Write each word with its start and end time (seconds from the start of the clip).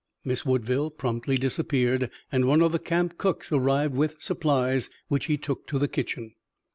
Miss 0.25 0.43
Woodville 0.43 0.89
promptly 0.89 1.37
disappeared, 1.37 2.09
and 2.31 2.45
one 2.45 2.63
of 2.63 2.71
the 2.71 2.79
camp 2.79 3.19
cooks 3.19 3.51
arrived 3.51 3.93
with 3.95 4.19
supplies, 4.19 4.89
which 5.09 5.25
he 5.25 5.37
took 5.37 5.67
to 5.67 5.77
the 5.77 5.87
kitchen. 5.87 6.33